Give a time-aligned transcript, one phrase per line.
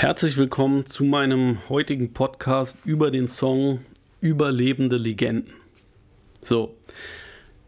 [0.00, 3.80] Herzlich willkommen zu meinem heutigen Podcast über den Song
[4.20, 5.52] Überlebende Legenden.
[6.40, 6.76] So,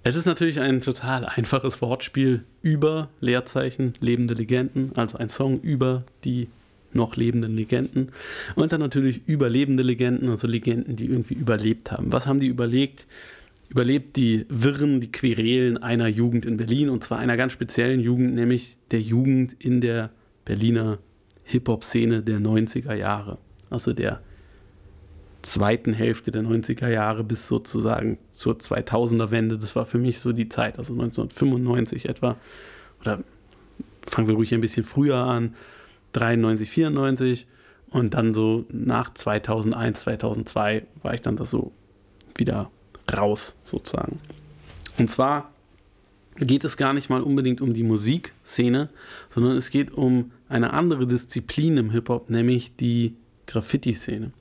[0.05, 6.05] es ist natürlich ein total einfaches Wortspiel über Leerzeichen lebende Legenden, also ein Song über
[6.23, 6.47] die
[6.93, 8.13] noch lebenden Legenden
[8.55, 12.13] und dann natürlich überlebende Legenden, also Legenden, die irgendwie überlebt haben.
[12.13, 13.09] Was haben die überlegt?
[13.71, 18.37] Überlebt die Wirren, die Querelen einer Jugend in Berlin und zwar einer ganz speziellen Jugend,
[18.37, 20.11] nämlich der Jugend in der
[20.45, 20.99] Berliner
[21.51, 23.39] Hip-Hop-Szene der 90er Jahre.
[23.69, 24.21] Also der
[25.43, 29.59] zweiten Hälfte der 90er Jahre bis sozusagen zur 2000er Wende.
[29.59, 32.37] Das war für mich so die Zeit, also 1995 etwa.
[33.01, 33.21] Oder
[34.07, 35.55] fangen wir ruhig ein bisschen früher an,
[36.13, 37.47] 93, 94.
[37.91, 41.73] Und dann so nach 2001, 2002 war ich dann da so
[42.37, 42.71] wieder
[43.13, 44.21] raus sozusagen.
[44.99, 45.51] Und zwar
[46.37, 48.89] geht es gar nicht mal unbedingt um die Musikszene,
[49.35, 54.33] sondern es geht um eine andere Disziplin im Hip-Hop, nämlich die Graffiti-Szene.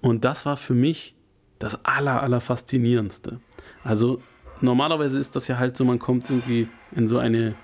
[0.00, 1.14] Und das war für mich
[1.58, 3.40] das aller, aller faszinierendste.
[3.84, 4.22] Also
[4.60, 7.54] normalerweise ist das ja halt so, man kommt irgendwie in so eine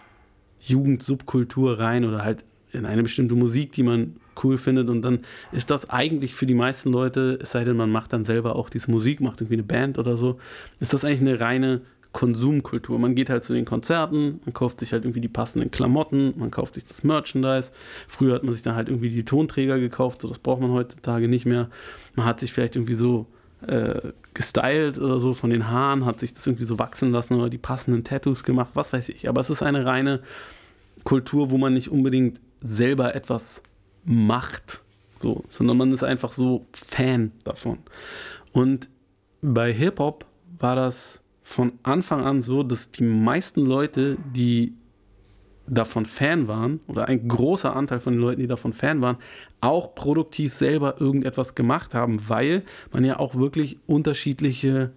[0.61, 5.21] Jugendsubkultur rein oder halt in eine bestimmte Musik, die man cool findet und dann
[5.53, 8.69] ist das eigentlich für die meisten Leute, es sei denn, man macht dann selber auch
[8.69, 10.39] diese Musik, macht irgendwie eine Band oder so,
[10.79, 11.83] ist das eigentlich eine reine
[12.17, 12.99] Konsumkultur.
[12.99, 16.51] Man geht halt zu den Konzerten, man kauft sich halt irgendwie die passenden Klamotten, man
[16.51, 17.73] kauft sich das Merchandise.
[18.09, 21.29] Früher hat man sich dann halt irgendwie die Tonträger gekauft, so das braucht man heutzutage
[21.29, 21.69] nicht mehr.
[22.15, 23.27] Man hat sich vielleicht irgendwie so
[23.67, 24.01] äh,
[24.33, 27.59] gestylt oder so von den Haaren, hat sich das irgendwie so wachsen lassen oder die
[27.59, 29.29] passenden Tattoos gemacht, was weiß ich.
[29.29, 30.23] Aber es ist eine reine
[31.05, 33.63] Kultur, wo man nicht unbedingt selber etwas
[34.07, 34.81] macht,
[35.19, 37.81] so, sondern man ist einfach so Fan davon.
[38.53, 38.89] Und
[39.43, 40.25] bei Hip-Hop
[40.59, 44.75] war das von Anfang an so, dass die meisten Leute, die
[45.69, 49.19] davon Fan waren, oder ein großer Anteil von den Leuten, die davon Fan waren,
[49.61, 54.91] auch produktiv selber irgendetwas gemacht haben, weil man ja auch wirklich unterschiedliche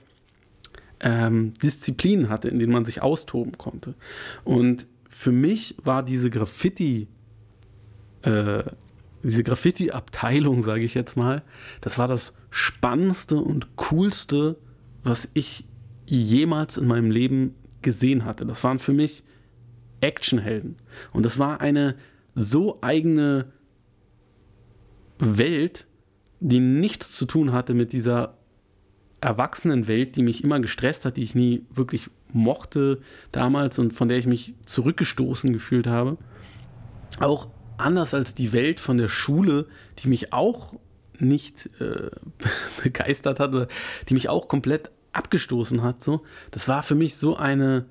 [1.01, 3.93] ähm, Disziplinen hatte, in denen man sich austoben konnte.
[4.43, 7.07] Und für mich war diese Graffiti,
[8.23, 8.63] äh,
[9.21, 11.43] diese Graffiti-Abteilung, sage ich jetzt mal,
[11.79, 14.57] das war das Spannendste und Coolste,
[15.03, 15.68] was ich
[16.09, 18.45] jemals in meinem Leben gesehen hatte.
[18.45, 19.23] Das waren für mich
[20.01, 20.75] Actionhelden.
[21.11, 21.95] Und das war eine
[22.35, 23.45] so eigene
[25.19, 25.85] Welt,
[26.39, 28.37] die nichts zu tun hatte mit dieser
[29.21, 32.99] Erwachsenenwelt, die mich immer gestresst hat, die ich nie wirklich mochte
[33.31, 36.17] damals und von der ich mich zurückgestoßen gefühlt habe.
[37.19, 39.67] Auch anders als die Welt von der Schule,
[39.99, 40.73] die mich auch
[41.19, 42.09] nicht äh,
[42.83, 43.69] begeistert hat,
[44.07, 46.03] die mich auch komplett abgestoßen hat.
[46.03, 46.21] So.
[46.51, 47.85] Das war für mich so eine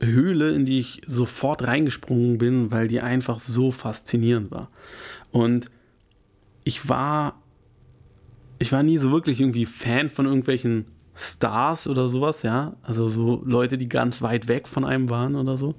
[0.00, 4.70] Höhle, in die ich sofort reingesprungen bin, weil die einfach so faszinierend war.
[5.30, 5.70] Und
[6.64, 7.40] ich war,
[8.58, 12.76] ich war nie so wirklich irgendwie Fan von irgendwelchen Stars oder sowas, ja.
[12.82, 15.74] Also so Leute, die ganz weit weg von einem waren oder so.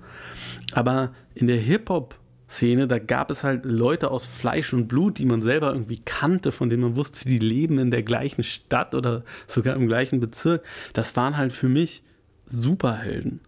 [0.73, 2.15] Aber in der Hip-Hop-
[2.51, 6.51] Szene, da gab es halt Leute aus Fleisch und Blut, die man selber irgendwie kannte,
[6.51, 10.63] von denen man wusste, die leben in der gleichen Stadt oder sogar im gleichen Bezirk.
[10.93, 12.03] Das waren halt für mich
[12.45, 13.39] Superhelden.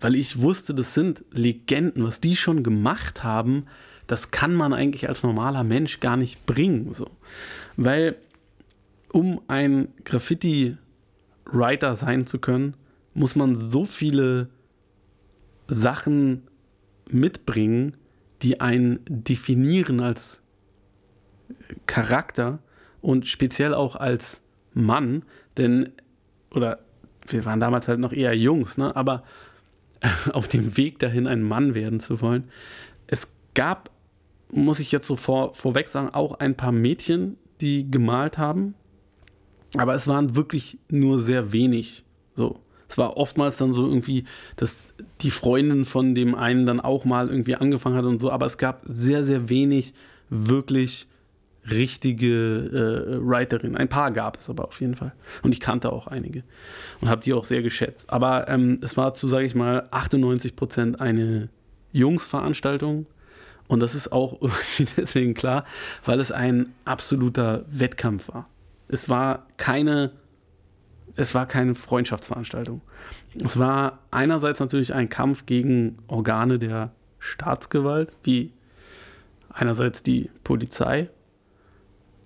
[0.00, 3.64] Weil ich wusste, das sind Legenden, was die schon gemacht haben,
[4.06, 6.92] das kann man eigentlich als normaler Mensch gar nicht bringen.
[6.92, 7.06] So.
[7.76, 8.16] Weil
[9.10, 12.74] um ein Graffiti-Writer sein zu können,
[13.14, 14.50] muss man so viele
[15.68, 16.42] Sachen
[17.10, 17.96] mitbringen,
[18.46, 20.40] die einen definieren als
[21.86, 22.60] Charakter
[23.00, 24.40] und speziell auch als
[24.72, 25.24] Mann,
[25.56, 25.90] denn,
[26.52, 26.78] oder
[27.26, 28.94] wir waren damals halt noch eher Jungs, ne?
[28.94, 29.24] aber
[30.32, 32.44] auf dem Weg dahin, ein Mann werden zu wollen.
[33.08, 33.90] Es gab,
[34.52, 38.74] muss ich jetzt so vor, vorweg sagen, auch ein paar Mädchen, die gemalt haben,
[39.76, 42.04] aber es waren wirklich nur sehr wenig.
[42.36, 42.60] So.
[42.88, 44.24] Es war oftmals dann so irgendwie,
[44.56, 48.46] dass die Freundin von dem einen dann auch mal irgendwie angefangen hat und so, aber
[48.46, 49.92] es gab sehr, sehr wenig
[50.28, 51.06] wirklich
[51.70, 53.76] richtige äh, Writerinnen.
[53.76, 55.12] Ein paar gab es aber auf jeden Fall.
[55.42, 56.44] Und ich kannte auch einige
[57.00, 58.10] und habe die auch sehr geschätzt.
[58.10, 61.48] Aber ähm, es war zu, sage ich mal, 98 Prozent eine
[61.92, 63.06] Jungsveranstaltung.
[63.68, 64.38] Und das ist auch
[64.96, 65.64] deswegen klar,
[66.04, 68.48] weil es ein absoluter Wettkampf war.
[68.88, 70.12] Es war keine
[71.16, 72.82] es war keine Freundschaftsveranstaltung.
[73.44, 78.52] Es war einerseits natürlich ein Kampf gegen Organe der Staatsgewalt, wie
[79.48, 81.08] einerseits die Polizei,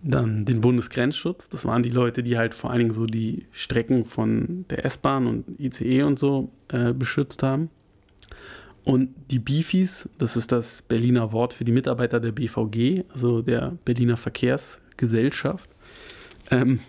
[0.02, 1.48] dann den Bundesgrenzschutz.
[1.48, 5.26] Das waren die Leute, die halt vor allen Dingen so die Strecken von der S-Bahn
[5.26, 7.70] und ICE und so äh, beschützt haben.
[8.82, 13.76] Und die Beefies, das ist das Berliner Wort für die Mitarbeiter der BVG, also der
[13.84, 15.68] Berliner Verkehrsgesellschaft.
[16.50, 16.80] Ähm,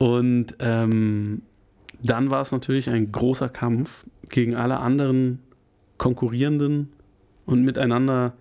[0.00, 1.42] und ähm,
[2.02, 5.40] dann war es natürlich ein großer Kampf gegen alle anderen
[5.98, 6.88] konkurrierenden
[7.44, 8.32] und miteinander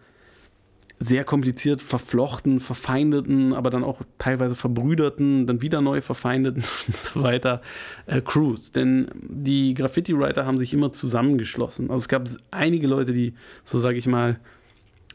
[0.99, 7.23] sehr kompliziert verflochten, verfeindeten, aber dann auch teilweise verbrüderten, dann wieder neu verfeindeten und so
[7.23, 7.61] weiter
[8.05, 8.71] äh, Crews.
[8.71, 11.89] Denn die Graffiti-Writer haben sich immer zusammengeschlossen.
[11.89, 13.33] Also es gab einige Leute, die,
[13.65, 14.39] so sage ich mal,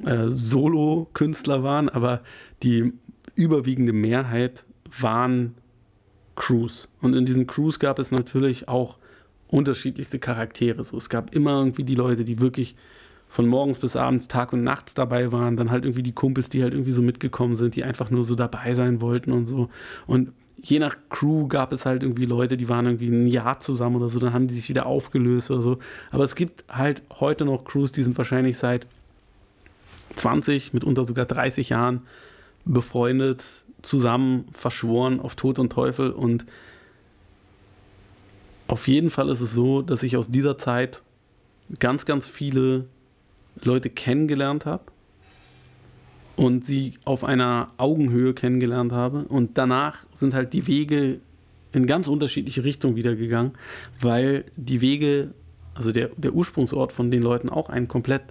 [0.04, 2.20] äh, Solo-Künstler waren, aber
[2.62, 2.92] die
[3.34, 4.66] überwiegende Mehrheit
[5.00, 5.54] waren
[6.36, 6.88] Crews.
[7.00, 8.98] Und in diesen Crews gab es natürlich auch
[9.48, 10.84] unterschiedlichste Charaktere.
[10.84, 12.74] So, es gab immer irgendwie die Leute, die wirklich
[13.28, 16.62] von morgens bis abends, Tag und Nachts dabei waren, dann halt irgendwie die Kumpels, die
[16.62, 19.70] halt irgendwie so mitgekommen sind, die einfach nur so dabei sein wollten und so.
[20.06, 23.96] Und je nach Crew gab es halt irgendwie Leute, die waren irgendwie ein Jahr zusammen
[23.96, 25.78] oder so, dann haben die sich wieder aufgelöst oder so.
[26.10, 28.86] Aber es gibt halt heute noch Crews, die sind wahrscheinlich seit
[30.16, 32.02] 20, mitunter sogar 30 Jahren
[32.64, 36.10] befreundet, zusammen, verschworen auf Tod und Teufel.
[36.10, 36.46] Und
[38.66, 41.02] auf jeden Fall ist es so, dass ich aus dieser Zeit
[41.78, 42.86] ganz, ganz viele
[43.62, 44.84] Leute kennengelernt habe
[46.36, 49.24] und sie auf einer Augenhöhe kennengelernt habe.
[49.28, 51.20] Und danach sind halt die Wege
[51.72, 53.52] in ganz unterschiedliche Richtungen wieder gegangen,
[54.00, 55.34] weil die Wege,
[55.74, 58.22] also der, der Ursprungsort von den Leuten auch ein komplett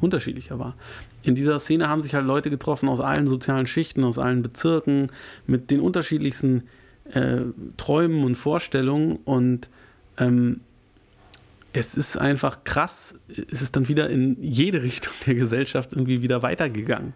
[0.00, 0.74] unterschiedlicher war.
[1.22, 5.08] In dieser Szene haben sich halt Leute getroffen aus allen sozialen Schichten, aus allen Bezirken,
[5.46, 6.64] mit den unterschiedlichsten
[7.12, 7.42] äh,
[7.76, 9.68] Träumen und Vorstellungen und
[10.18, 10.60] ähm,
[11.72, 13.14] es ist einfach krass,
[13.50, 17.12] es ist dann wieder in jede Richtung der Gesellschaft irgendwie wieder weitergegangen.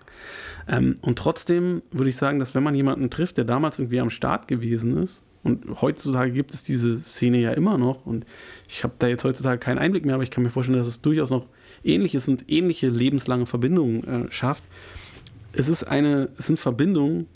[0.69, 4.11] Ähm, und trotzdem würde ich sagen, dass wenn man jemanden trifft, der damals irgendwie am
[4.11, 8.27] Start gewesen ist, und heutzutage gibt es diese Szene ja immer noch, und
[8.69, 11.01] ich habe da jetzt heutzutage keinen Einblick mehr, aber ich kann mir vorstellen, dass es
[11.01, 11.47] durchaus noch
[11.85, 14.63] ähnlich ist und ähnliche lebenslange Verbindungen äh, schafft.
[15.53, 17.27] Es ist eine, es sind Verbindungen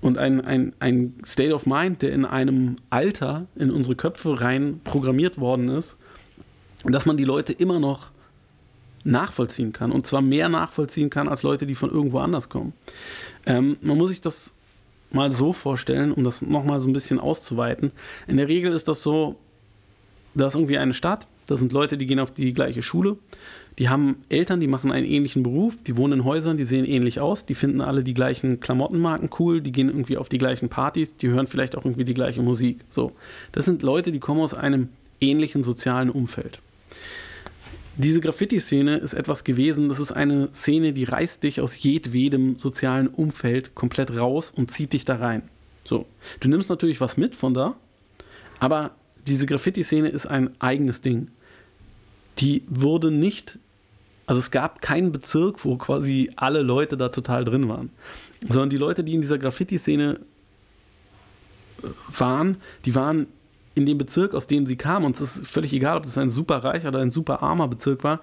[0.00, 4.80] und ein, ein, ein State of Mind, der in einem Alter in unsere Köpfe rein
[4.84, 5.96] programmiert worden ist,
[6.84, 8.10] dass man die Leute immer noch
[9.04, 9.92] nachvollziehen kann.
[9.92, 12.72] Und zwar mehr nachvollziehen kann als Leute, die von irgendwo anders kommen.
[13.46, 14.52] Ähm, man muss sich das
[15.10, 17.92] mal so vorstellen, um das nochmal so ein bisschen auszuweiten.
[18.26, 19.36] In der Regel ist das so,
[20.34, 23.16] da ist irgendwie eine Stadt, da sind Leute, die gehen auf die gleiche Schule,
[23.78, 27.20] die haben Eltern, die machen einen ähnlichen Beruf, die wohnen in Häusern, die sehen ähnlich
[27.20, 31.16] aus, die finden alle die gleichen Klamottenmarken cool, die gehen irgendwie auf die gleichen Partys,
[31.16, 32.80] die hören vielleicht auch irgendwie die gleiche Musik.
[32.90, 33.12] So,
[33.52, 34.88] das sind Leute, die kommen aus einem
[35.20, 36.60] ähnlichen sozialen Umfeld.
[37.98, 43.08] Diese Graffiti-Szene ist etwas gewesen, das ist eine Szene, die reißt dich aus jedwedem sozialen
[43.08, 45.42] Umfeld komplett raus und zieht dich da rein.
[45.84, 46.06] So,
[46.40, 47.74] du nimmst natürlich was mit von da,
[48.58, 48.92] aber
[49.26, 51.28] diese Graffiti-Szene ist ein eigenes Ding.
[52.38, 53.58] Die wurde nicht,
[54.26, 57.90] also es gab keinen Bezirk, wo quasi alle Leute da total drin waren,
[58.48, 60.20] sondern die Leute, die in dieser Graffiti-Szene
[61.82, 61.86] äh,
[62.18, 63.26] waren, die waren
[63.74, 66.30] in dem Bezirk, aus dem sie kamen, und es ist völlig egal, ob das ein
[66.30, 68.20] super reicher oder ein super armer Bezirk war,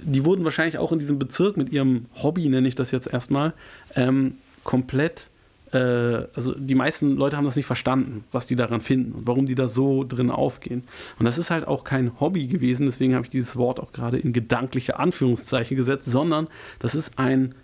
[0.00, 3.52] die wurden wahrscheinlich auch in diesem Bezirk mit ihrem Hobby, nenne ich das jetzt erstmal,
[3.96, 5.28] ähm, komplett,
[5.72, 9.46] äh, also die meisten Leute haben das nicht verstanden, was die daran finden und warum
[9.46, 10.84] die da so drin aufgehen.
[11.18, 14.18] Und das ist halt auch kein Hobby gewesen, deswegen habe ich dieses Wort auch gerade
[14.18, 16.48] in gedankliche Anführungszeichen gesetzt, sondern
[16.78, 17.54] das ist ein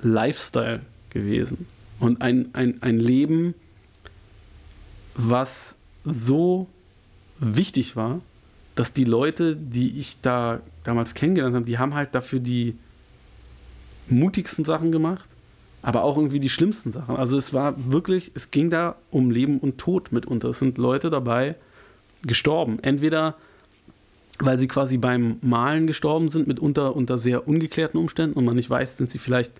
[0.00, 0.80] Lifestyle
[1.10, 1.66] gewesen
[2.00, 3.54] und ein, ein, ein Leben,
[5.14, 6.66] was so
[7.38, 8.20] wichtig war,
[8.74, 12.76] dass die Leute, die ich da damals kennengelernt habe, die haben halt dafür die
[14.08, 15.28] mutigsten Sachen gemacht,
[15.82, 17.16] aber auch irgendwie die schlimmsten Sachen.
[17.16, 20.50] Also es war wirklich, es ging da um Leben und Tod mitunter.
[20.50, 21.56] Es sind Leute dabei
[22.22, 22.78] gestorben.
[22.82, 23.36] Entweder
[24.38, 28.70] weil sie quasi beim Malen gestorben sind, mitunter unter sehr ungeklärten Umständen und man nicht
[28.70, 29.52] weiß, sind sie vielleicht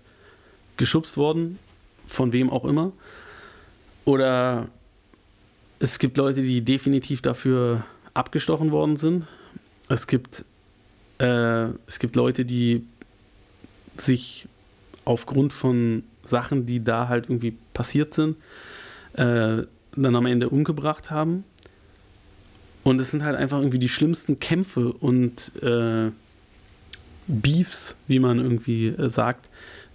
[0.77, 1.59] geschubst worden,
[2.05, 2.91] von wem auch immer.
[4.05, 4.67] Oder
[5.79, 9.27] es gibt Leute, die definitiv dafür abgestochen worden sind.
[9.89, 10.43] Es gibt,
[11.19, 12.85] äh, es gibt Leute, die
[13.95, 14.47] sich
[15.05, 18.37] aufgrund von Sachen, die da halt irgendwie passiert sind,
[19.13, 19.63] äh,
[19.95, 21.43] dann am Ende umgebracht haben.
[22.83, 26.11] Und es sind halt einfach irgendwie die schlimmsten Kämpfe und äh,
[27.27, 29.47] Beefs, wie man irgendwie äh, sagt,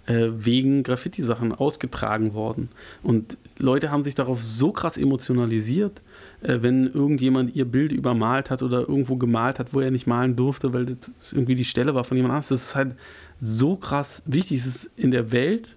[0.07, 2.69] äh, wegen Graffiti-Sachen ausgetragen worden.
[3.03, 6.01] Und Leute haben sich darauf so krass emotionalisiert,
[6.41, 10.35] äh, wenn irgendjemand ihr Bild übermalt hat oder irgendwo gemalt hat, wo er nicht malen
[10.35, 12.49] durfte, weil das irgendwie die Stelle war von jemand anderem.
[12.49, 12.95] Das ist halt
[13.39, 14.61] so krass wichtig.
[14.61, 15.75] Es ist in der Welt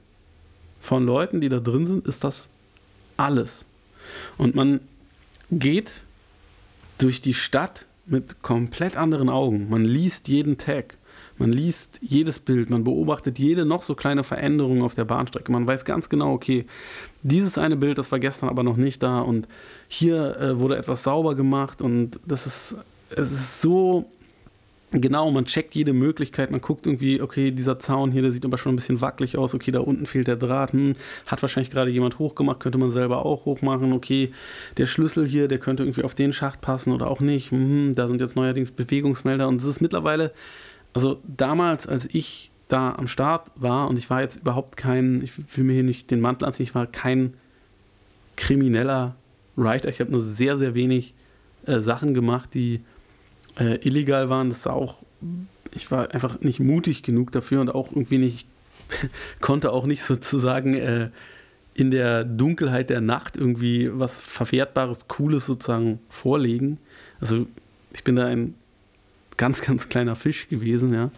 [0.83, 2.49] von Leuten, die da drin sind, ist das
[3.17, 3.65] alles.
[4.37, 4.81] Und man
[5.51, 6.03] geht
[6.99, 9.71] durch die Stadt mit komplett anderen Augen.
[9.71, 10.99] Man liest jeden Tag.
[11.39, 15.51] Man liest jedes Bild, man beobachtet jede noch so kleine Veränderung auf der Bahnstrecke.
[15.51, 16.67] Man weiß ganz genau, okay,
[17.23, 19.49] dieses eine Bild, das war gestern aber noch nicht da und
[19.89, 22.77] hier äh, wurde etwas sauber gemacht und das ist,
[23.11, 24.11] es ist so
[24.95, 28.59] Genau, man checkt jede Möglichkeit, man guckt irgendwie, okay, dieser Zaun hier, der sieht aber
[28.59, 30.93] schon ein bisschen wackelig aus, okay, da unten fehlt der Draht, hm,
[31.27, 34.33] hat wahrscheinlich gerade jemand hochgemacht, könnte man selber auch hochmachen, okay,
[34.77, 38.07] der Schlüssel hier, der könnte irgendwie auf den Schacht passen oder auch nicht, hm, da
[38.07, 40.31] sind jetzt neuerdings Bewegungsmelder und es ist mittlerweile,
[40.93, 45.33] also damals, als ich da am Start war und ich war jetzt überhaupt kein, ich
[45.57, 47.33] will mir hier nicht den Mantel anziehen, ich war kein
[48.37, 49.17] krimineller
[49.57, 51.15] Writer, ich habe nur sehr, sehr wenig
[51.65, 52.83] äh, Sachen gemacht, die
[53.59, 54.51] äh, illegal waren.
[54.51, 55.03] Das war auch,
[55.75, 58.47] ich war einfach nicht mutig genug dafür und auch irgendwie nicht,
[59.41, 61.11] konnte auch nicht sozusagen äh,
[61.75, 66.79] in der Dunkelheit der Nacht irgendwie was Verwertbares, Cooles sozusagen vorlegen.
[67.21, 67.47] Also
[67.93, 68.55] ich bin da ein
[69.37, 71.11] ganz, ganz kleiner Fisch gewesen, ja.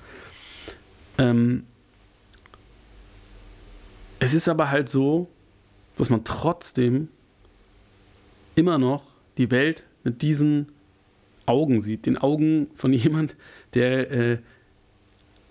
[1.19, 1.65] Ähm,
[4.19, 5.29] es ist aber halt so,
[5.97, 7.09] dass man trotzdem
[8.55, 9.05] immer noch
[9.37, 10.69] die Welt mit diesen
[11.47, 13.37] Augen sieht, den Augen von jemand,
[13.75, 14.39] der äh,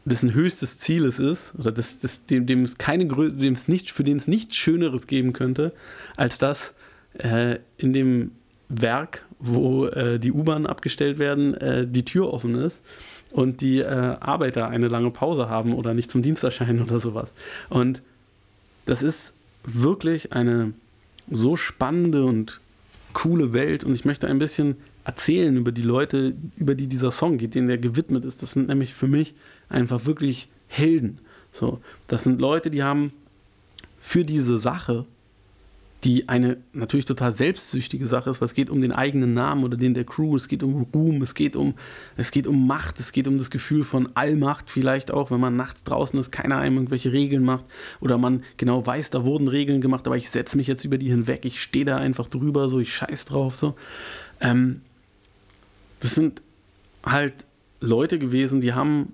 [0.06, 3.92] dessen höchstes Ziel es ist, oder das, das, dem, dem es keine dem es nicht,
[3.92, 5.74] für den es nichts Schöneres geben könnte,
[6.18, 6.74] als das
[7.18, 8.32] äh, in dem
[8.70, 12.82] Werk, wo äh, die U-Bahn abgestellt werden, äh, die Tür offen ist
[13.32, 17.32] und die äh, Arbeiter eine lange Pause haben oder nicht zum Dienst erscheinen oder sowas.
[17.70, 18.02] Und
[18.86, 19.34] das ist
[19.64, 20.74] wirklich eine
[21.30, 22.60] so spannende und
[23.14, 27.38] coole Welt und ich möchte ein bisschen erzählen über die Leute, über die dieser Song
[27.38, 28.42] geht, denen der gewidmet ist.
[28.42, 29.34] Das sind nämlich für mich
[29.70, 31.20] einfach wirklich Helden.
[31.52, 33.14] So, das sind Leute, die haben
[33.98, 35.06] für diese Sache,
[36.04, 39.78] die eine natürlich total selbstsüchtige Sache ist, weil es geht um den eigenen Namen oder
[39.78, 41.76] den der Crew, es geht um Ruhm, es geht um,
[42.18, 45.56] es geht um Macht, es geht um das Gefühl von Allmacht vielleicht auch, wenn man
[45.56, 47.66] nachts draußen ist, keiner einem irgendwelche Regeln macht
[48.02, 51.10] oder man genau weiß, da wurden Regeln gemacht, aber ich setze mich jetzt über die
[51.10, 53.76] hinweg, ich stehe da einfach drüber, so ich scheiß drauf, so.
[54.42, 54.82] Ähm,
[56.04, 56.42] das sind
[57.04, 57.46] halt
[57.80, 59.14] Leute gewesen, die haben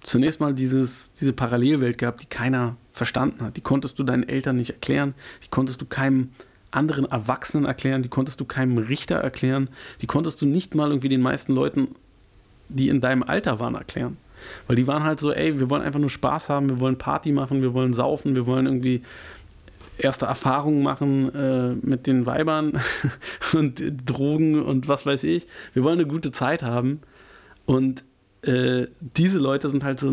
[0.00, 3.56] zunächst mal dieses, diese Parallelwelt gehabt, die keiner verstanden hat.
[3.56, 6.30] Die konntest du deinen Eltern nicht erklären, die konntest du keinem
[6.70, 9.68] anderen Erwachsenen erklären, die konntest du keinem Richter erklären,
[10.00, 11.88] die konntest du nicht mal irgendwie den meisten Leuten,
[12.70, 14.16] die in deinem Alter waren, erklären.
[14.66, 17.30] Weil die waren halt so, ey, wir wollen einfach nur Spaß haben, wir wollen Party
[17.30, 19.02] machen, wir wollen saufen, wir wollen irgendwie
[19.98, 22.80] erste Erfahrungen machen äh, mit den Weibern
[23.52, 25.46] und Drogen und was weiß ich.
[25.74, 27.00] Wir wollen eine gute Zeit haben.
[27.66, 28.04] Und
[28.42, 30.12] äh, diese Leute sind halt so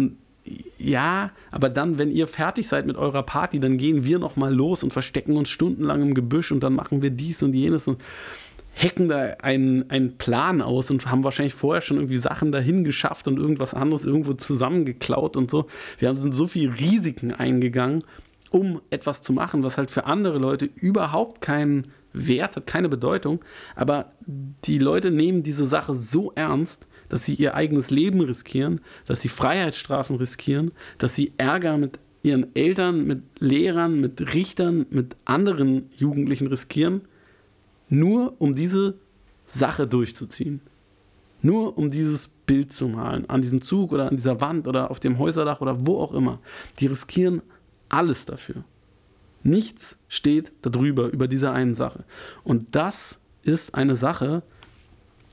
[0.80, 4.84] ja, aber dann, wenn ihr fertig seid mit eurer Party, dann gehen wir nochmal los
[4.84, 8.02] und verstecken uns stundenlang im Gebüsch und dann machen wir dies und jenes und
[8.76, 13.28] hacken da einen, einen Plan aus und haben wahrscheinlich vorher schon irgendwie Sachen dahin geschafft
[13.28, 15.68] und irgendwas anderes irgendwo zusammengeklaut und so.
[15.98, 18.04] Wir haben sind so viele Risiken eingegangen
[18.52, 23.40] um etwas zu machen, was halt für andere Leute überhaupt keinen Wert hat, keine Bedeutung.
[23.76, 24.12] Aber
[24.66, 29.30] die Leute nehmen diese Sache so ernst, dass sie ihr eigenes Leben riskieren, dass sie
[29.30, 36.48] Freiheitsstrafen riskieren, dass sie Ärger mit ihren Eltern, mit Lehrern, mit Richtern, mit anderen Jugendlichen
[36.48, 37.02] riskieren,
[37.88, 38.96] nur um diese
[39.48, 40.62] Sache durchzuziehen.
[41.42, 45.00] Nur um dieses Bild zu malen, an diesem Zug oder an dieser Wand oder auf
[45.00, 46.40] dem Häuserdach oder wo auch immer.
[46.80, 47.42] Die riskieren
[47.90, 48.64] alles dafür.
[49.44, 52.04] Nichts steht darüber, über diese einen Sache.
[52.44, 54.44] Und das ist eine Sache,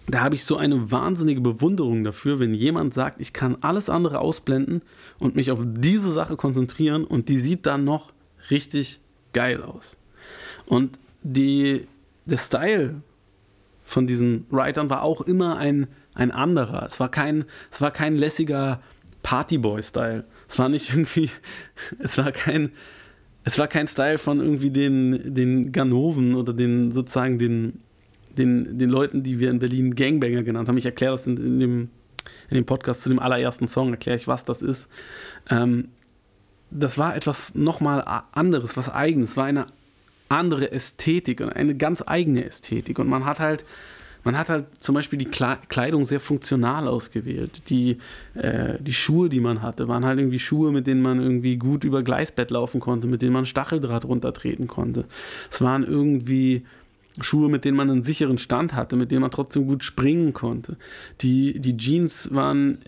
[0.08, 4.20] da habe ich so eine wahnsinnige Bewunderung dafür, wenn jemand sagt, ich kann alles andere
[4.20, 4.82] ausblenden
[5.18, 8.12] und mich auf diese Sache konzentrieren und die sieht dann noch
[8.50, 9.00] richtig
[9.32, 9.96] geil aus.
[10.64, 11.86] Und die,
[12.24, 13.02] der Style
[13.84, 16.86] von diesen Writern war auch immer ein, ein anderer.
[16.86, 18.80] Es war kein, es war kein lässiger
[19.26, 20.24] Partyboy-Style.
[20.48, 21.30] Es war nicht irgendwie,
[21.98, 22.70] es war kein,
[23.42, 27.80] es war kein Style von irgendwie den, den Ganoven oder den sozusagen den,
[28.38, 30.78] den, den Leuten, die wir in Berlin Gangbanger genannt haben.
[30.78, 31.88] Ich erkläre das in, in, dem,
[32.50, 34.88] in dem Podcast zu dem allerersten Song, erkläre ich, was das ist.
[35.50, 35.88] Ähm,
[36.70, 39.66] das war etwas nochmal anderes, was eigenes, war eine
[40.28, 43.00] andere Ästhetik und eine ganz eigene Ästhetik.
[43.00, 43.64] Und man hat halt
[44.26, 47.62] man hat halt zum Beispiel die Kleidung sehr funktional ausgewählt.
[47.68, 47.98] Die,
[48.34, 51.84] äh, die Schuhe, die man hatte, waren halt irgendwie Schuhe, mit denen man irgendwie gut
[51.84, 55.04] über Gleisbett laufen konnte, mit denen man Stacheldraht runtertreten konnte.
[55.48, 56.66] Es waren irgendwie
[57.20, 60.76] Schuhe, mit denen man einen sicheren Stand hatte, mit denen man trotzdem gut springen konnte.
[61.20, 62.78] Die, die Jeans waren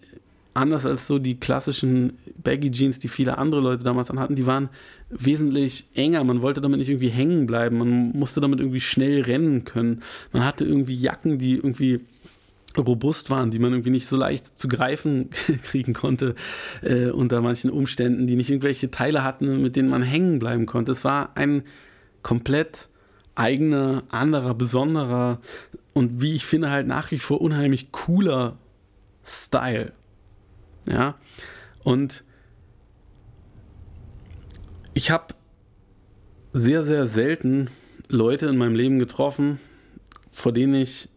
[0.58, 4.68] anders als so die klassischen Baggy Jeans, die viele andere Leute damals anhatten, die waren
[5.08, 6.24] wesentlich enger.
[6.24, 7.78] Man wollte damit nicht irgendwie hängen bleiben.
[7.78, 10.02] Man musste damit irgendwie schnell rennen können.
[10.32, 12.00] Man hatte irgendwie Jacken, die irgendwie
[12.76, 15.30] robust waren, die man irgendwie nicht so leicht zu greifen
[15.62, 16.34] kriegen konnte
[16.82, 20.92] äh, unter manchen Umständen, die nicht irgendwelche Teile hatten, mit denen man hängen bleiben konnte.
[20.92, 21.62] Es war ein
[22.22, 22.88] komplett
[23.34, 25.40] eigener, anderer, besonderer
[25.92, 28.56] und wie ich finde halt nach wie vor unheimlich cooler
[29.24, 29.92] Style.
[30.90, 31.16] Ja,
[31.84, 32.24] und
[34.94, 35.34] ich habe
[36.52, 37.68] sehr, sehr selten
[38.08, 39.60] Leute in meinem Leben getroffen,
[40.30, 41.08] vor denen ich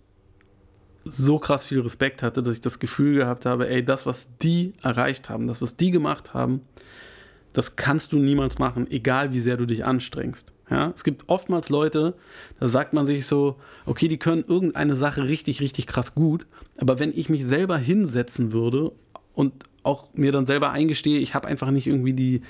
[1.05, 4.73] so krass viel Respekt hatte, dass ich das Gefühl gehabt habe, ey, das, was die
[4.81, 6.61] erreicht haben, das, was die gemacht haben,
[7.53, 10.53] das kannst du niemals machen, egal wie sehr du dich anstrengst.
[10.69, 12.13] Ja, es gibt oftmals Leute,
[12.59, 16.45] da sagt man sich so, okay, die können irgendeine Sache richtig, richtig krass gut,
[16.77, 18.93] aber wenn ich mich selber hinsetzen würde
[19.33, 22.41] und auch mir dann selber eingestehe, ich habe einfach nicht irgendwie die,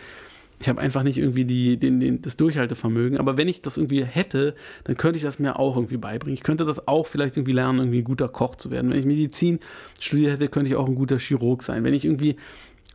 [0.59, 3.17] ich habe einfach nicht irgendwie die, den, den, das Durchhaltevermögen.
[3.17, 6.35] Aber wenn ich das irgendwie hätte, dann könnte ich das mir auch irgendwie beibringen.
[6.35, 8.91] Ich könnte das auch vielleicht irgendwie lernen, irgendwie ein guter Koch zu werden.
[8.91, 9.59] Wenn ich Medizin
[9.99, 11.83] studiert hätte, könnte ich auch ein guter Chirurg sein.
[11.83, 12.35] Wenn ich irgendwie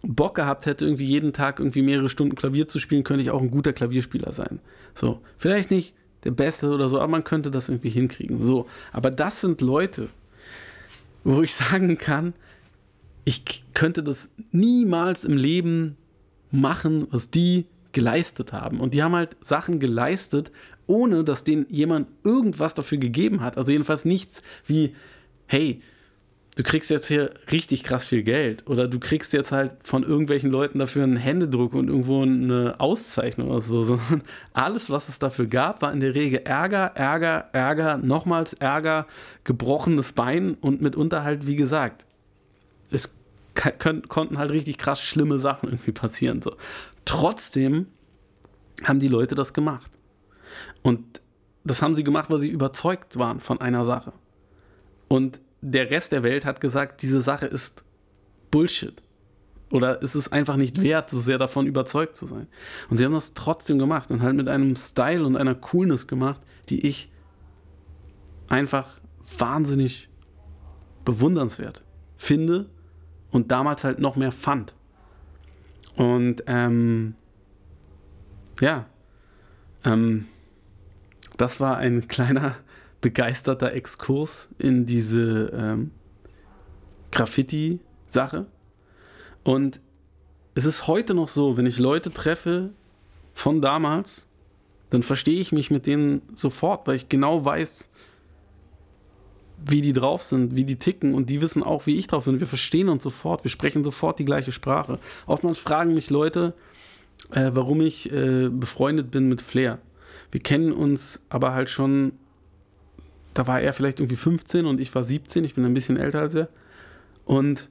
[0.03, 3.43] Bock gehabt hätte, irgendwie jeden Tag irgendwie mehrere Stunden Klavier zu spielen, könnte ich auch
[3.43, 4.61] ein guter Klavierspieler sein.
[4.95, 8.45] So, vielleicht nicht der Beste oder so, aber man könnte das irgendwie hinkriegen.
[8.45, 10.09] So, aber das sind Leute,
[11.25, 12.35] wo ich sagen kann,
[13.27, 15.97] ich könnte das niemals im Leben
[16.53, 18.79] machen, was die geleistet haben.
[18.79, 20.53] Und die haben halt Sachen geleistet,
[20.87, 23.59] ohne dass denen jemand irgendwas dafür gegeben hat.
[23.59, 24.95] Also jedenfalls nichts wie,
[25.47, 25.81] hey,
[26.57, 30.53] du kriegst jetzt hier richtig krass viel Geld oder du kriegst jetzt halt von irgendwelchen
[30.53, 35.47] Leuten dafür einen Händedruck und irgendwo eine Auszeichnung oder so, sondern alles, was es dafür
[35.47, 39.09] gab, war in der Regel Ärger, Ärger, Ärger, nochmals Ärger,
[39.43, 42.06] gebrochenes Bein und mitunter halt, wie gesagt,
[42.91, 43.15] es
[43.55, 46.43] können, konnten halt richtig krass schlimme Sachen irgendwie passieren.
[46.43, 46.57] So.
[47.05, 47.87] Trotzdem
[48.85, 49.91] haben die Leute das gemacht.
[50.83, 51.23] Und
[51.65, 54.13] das haben sie gemacht, weil sie überzeugt waren von einer Sache.
[55.09, 57.85] Und der Rest der Welt hat gesagt, diese Sache ist
[58.51, 59.03] Bullshit.
[59.73, 62.47] Oder ist es einfach nicht wert, so sehr davon überzeugt zu sein.
[62.89, 66.41] Und sie haben das trotzdem gemacht und halt mit einem Style und einer Coolness gemacht,
[66.69, 67.11] die ich
[68.49, 69.01] einfach
[69.39, 70.09] wahnsinnig
[71.05, 71.83] bewundernswert
[72.17, 72.71] finde
[73.31, 74.75] und damals halt noch mehr fand.
[75.97, 77.15] Und ähm,
[78.61, 78.87] ja,
[79.85, 80.27] ähm,
[81.37, 82.57] das war ein kleiner
[83.01, 85.91] begeisterter Exkurs in diese ähm,
[87.13, 88.47] Graffiti-Sache.
[89.45, 89.81] Und
[90.55, 92.71] es ist heute noch so, wenn ich Leute treffe
[93.35, 94.27] von damals,
[94.91, 97.91] dann verstehe ich mich mit denen sofort, weil ich genau weiß,
[99.65, 102.41] wie die drauf sind, wie die ticken und die wissen auch, wie ich drauf bin.
[102.41, 104.99] Wir verstehen uns sofort, wir sprechen sofort die gleiche Sprache.
[105.27, 106.55] Oftmals fragen mich Leute,
[107.31, 109.79] äh, warum ich äh, befreundet bin mit Flair.
[110.31, 112.13] Wir kennen uns aber halt schon,
[113.35, 116.21] da war er vielleicht irgendwie 15 und ich war 17, ich bin ein bisschen älter
[116.21, 116.49] als er.
[117.25, 117.71] Und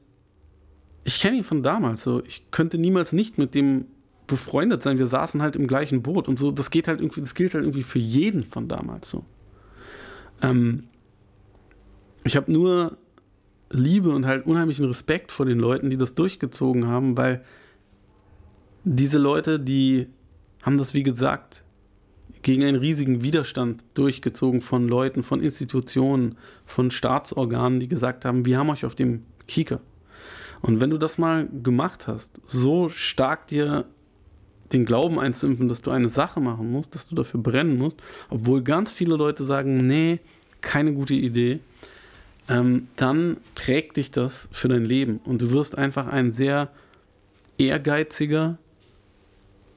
[1.04, 2.24] ich kenne ihn von damals so.
[2.26, 3.86] Ich könnte niemals nicht mit dem
[4.28, 4.98] befreundet sein.
[4.98, 6.52] Wir saßen halt im gleichen Boot und so.
[6.52, 9.24] Das geht halt irgendwie, das gilt halt irgendwie für jeden von damals so.
[10.42, 10.86] Ähm,
[12.26, 12.98] ich habe nur
[13.70, 17.44] Liebe und halt unheimlichen Respekt vor den Leuten, die das durchgezogen haben, weil
[18.84, 20.08] diese Leute, die
[20.62, 21.64] haben das, wie gesagt,
[22.42, 26.36] gegen einen riesigen Widerstand durchgezogen von Leuten, von Institutionen,
[26.66, 29.80] von Staatsorganen, die gesagt haben, wir haben euch auf dem Kieker.
[30.62, 33.86] Und wenn du das mal gemacht hast, so stark dir
[34.74, 37.98] den Glauben einzuimpfen, dass du eine Sache machen musst, dass du dafür brennen musst,
[38.30, 40.20] obwohl ganz viele Leute sagen, nee,
[40.62, 41.60] keine gute Idee,
[42.48, 46.70] ähm, dann prägt dich das für dein Leben und du wirst einfach ein sehr
[47.58, 48.58] ehrgeiziger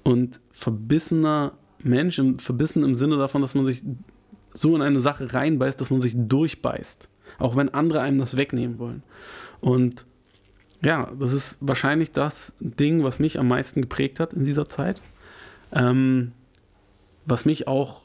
[0.02, 1.52] und verbissener
[1.82, 3.84] Mensch, verbissen im Sinne davon, dass man sich
[4.52, 8.78] so in eine Sache reinbeißt, dass man sich durchbeißt, auch wenn andere einem das wegnehmen
[8.78, 9.02] wollen.
[9.60, 10.06] Und
[10.82, 15.00] ja, das ist wahrscheinlich das Ding, was mich am meisten geprägt hat in dieser Zeit,
[15.72, 16.32] ähm,
[17.26, 18.02] was mich auch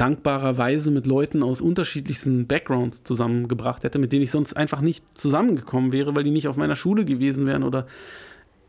[0.00, 5.92] dankbarerweise mit Leuten aus unterschiedlichsten Backgrounds zusammengebracht hätte, mit denen ich sonst einfach nicht zusammengekommen
[5.92, 7.86] wäre, weil die nicht auf meiner Schule gewesen wären oder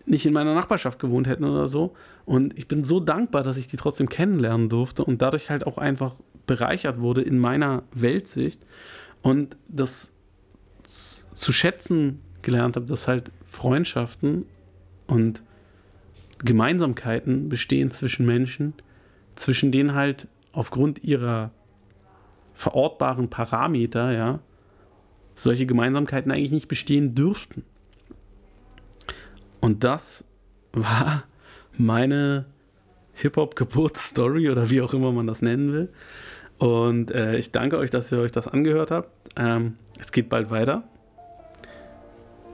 [0.06, 1.94] nicht in meiner Nachbarschaft gewohnt hätten oder so.
[2.26, 5.78] Und ich bin so dankbar, dass ich die trotzdem kennenlernen durfte und dadurch halt auch
[5.78, 6.16] einfach
[6.48, 8.66] bereichert wurde in meiner Weltsicht
[9.22, 10.12] und das
[10.84, 14.48] zu schätzen gelernt habe, dass halt Freundschaften
[15.08, 15.44] und
[16.44, 18.74] Gemeinsamkeiten bestehen zwischen Menschen,
[19.36, 21.52] zwischen denen halt aufgrund ihrer
[22.54, 24.40] verortbaren Parameter, ja,
[25.36, 27.64] solche Gemeinsamkeiten eigentlich nicht bestehen dürften.
[29.60, 30.24] Und das
[30.74, 31.24] war
[31.78, 32.46] meine
[33.14, 35.90] Hip-Hop-Geburtsstory oder wie auch immer man das nennen will.
[36.58, 39.10] Und äh, ich danke euch, dass ihr euch das angehört habt.
[39.36, 40.84] Ähm, es geht bald weiter.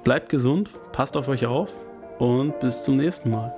[0.03, 1.71] Bleibt gesund, passt auf euch auf
[2.17, 3.53] und bis zum nächsten Mal.